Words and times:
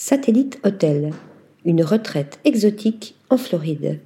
Satellite 0.00 0.60
Hotel, 0.62 1.10
une 1.64 1.82
retraite 1.82 2.38
exotique 2.44 3.16
en 3.30 3.36
Floride. 3.36 3.98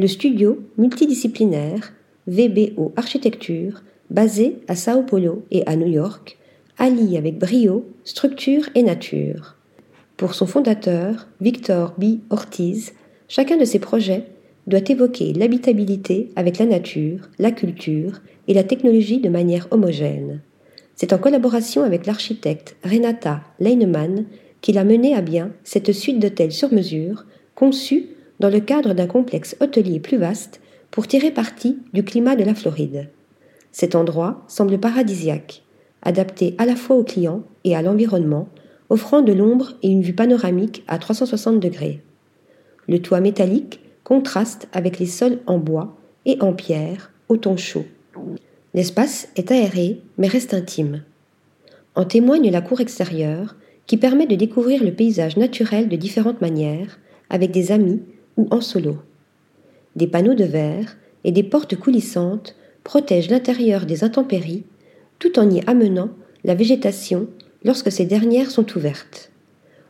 Le 0.00 0.08
studio 0.08 0.64
multidisciplinaire 0.78 1.92
VBO 2.26 2.92
Architecture, 2.96 3.84
basé 4.10 4.56
à 4.66 4.74
Sao 4.74 5.04
Paulo 5.04 5.44
et 5.52 5.64
à 5.66 5.76
New 5.76 5.86
York, 5.86 6.38
allie 6.76 7.16
avec 7.16 7.38
brio 7.38 7.88
structure 8.02 8.68
et 8.74 8.82
nature. 8.82 9.54
Pour 10.16 10.34
son 10.34 10.46
fondateur, 10.46 11.28
Victor 11.40 11.94
B. 11.96 12.18
Ortiz, 12.28 12.92
chacun 13.28 13.58
de 13.58 13.64
ses 13.64 13.78
projets 13.78 14.24
doit 14.66 14.80
évoquer 14.88 15.32
l'habitabilité 15.34 16.32
avec 16.34 16.58
la 16.58 16.66
nature, 16.66 17.28
la 17.38 17.52
culture 17.52 18.20
et 18.48 18.54
la 18.54 18.64
technologie 18.64 19.20
de 19.20 19.28
manière 19.28 19.68
homogène. 19.70 20.40
C'est 20.96 21.12
en 21.12 21.18
collaboration 21.18 21.84
avec 21.84 22.06
l'architecte 22.06 22.74
Renata 22.82 23.42
Leinemann 23.60 24.26
qu'il 24.60 24.78
a 24.78 24.84
mené 24.84 25.14
à 25.14 25.20
bien 25.20 25.50
cette 25.64 25.92
suite 25.92 26.18
d'hôtels 26.18 26.52
sur 26.52 26.72
mesure, 26.72 27.24
conçus 27.54 28.06
dans 28.40 28.50
le 28.50 28.60
cadre 28.60 28.94
d'un 28.94 29.06
complexe 29.06 29.56
hôtelier 29.60 30.00
plus 30.00 30.16
vaste 30.16 30.60
pour 30.90 31.06
tirer 31.06 31.30
parti 31.30 31.78
du 31.92 32.02
climat 32.02 32.36
de 32.36 32.44
la 32.44 32.54
Floride. 32.54 33.08
Cet 33.72 33.94
endroit 33.94 34.42
semble 34.48 34.78
paradisiaque, 34.78 35.62
adapté 36.02 36.54
à 36.58 36.66
la 36.66 36.76
fois 36.76 36.96
aux 36.96 37.04
clients 37.04 37.42
et 37.64 37.76
à 37.76 37.82
l'environnement, 37.82 38.48
offrant 38.88 39.22
de 39.22 39.32
l'ombre 39.32 39.74
et 39.82 39.88
une 39.88 40.02
vue 40.02 40.14
panoramique 40.14 40.82
à 40.88 40.98
360 40.98 41.60
degrés. 41.60 42.00
Le 42.88 43.00
toit 43.00 43.20
métallique 43.20 43.80
contraste 44.02 44.68
avec 44.72 44.98
les 44.98 45.06
sols 45.06 45.38
en 45.46 45.58
bois 45.58 45.96
et 46.26 46.36
en 46.40 46.52
pierre 46.52 47.12
au 47.28 47.36
ton 47.36 47.56
chaud. 47.56 47.84
L'espace 48.74 49.28
est 49.36 49.52
aéré 49.52 50.00
mais 50.18 50.26
reste 50.26 50.54
intime. 50.54 51.02
En 51.94 52.04
témoigne 52.04 52.50
la 52.50 52.60
cour 52.60 52.80
extérieure 52.80 53.54
qui 53.90 53.96
permet 53.96 54.28
de 54.28 54.36
découvrir 54.36 54.84
le 54.84 54.92
paysage 54.92 55.36
naturel 55.36 55.88
de 55.88 55.96
différentes 55.96 56.40
manières, 56.40 57.00
avec 57.28 57.50
des 57.50 57.72
amis 57.72 58.00
ou 58.36 58.46
en 58.52 58.60
solo. 58.60 58.98
Des 59.96 60.06
panneaux 60.06 60.36
de 60.36 60.44
verre 60.44 60.96
et 61.24 61.32
des 61.32 61.42
portes 61.42 61.74
coulissantes 61.74 62.54
protègent 62.84 63.30
l'intérieur 63.30 63.86
des 63.86 64.04
intempéries, 64.04 64.62
tout 65.18 65.40
en 65.40 65.50
y 65.50 65.60
amenant 65.66 66.10
la 66.44 66.54
végétation 66.54 67.26
lorsque 67.64 67.90
ces 67.90 68.04
dernières 68.04 68.52
sont 68.52 68.76
ouvertes. 68.76 69.32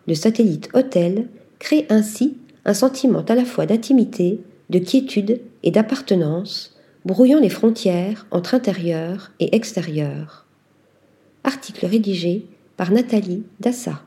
Le 0.08 0.14
satellite 0.14 0.70
hôtel 0.72 1.28
crée 1.58 1.84
ainsi 1.90 2.38
un 2.64 2.72
sentiment 2.72 3.26
à 3.28 3.34
la 3.34 3.44
fois 3.44 3.66
d'intimité, 3.66 4.40
de 4.70 4.78
quiétude 4.78 5.42
et 5.62 5.70
d'appartenance, 5.70 6.74
brouillant 7.04 7.38
les 7.38 7.50
frontières 7.50 8.26
entre 8.30 8.54
intérieur 8.54 9.32
et 9.40 9.54
extérieur. 9.54 10.46
Article 11.44 11.84
rédigé 11.84 12.46
par 12.80 12.92
Nathalie 12.92 13.44
Dassa. 13.60 14.00